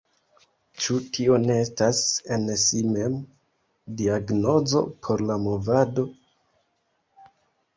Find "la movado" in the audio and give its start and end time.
5.33-6.07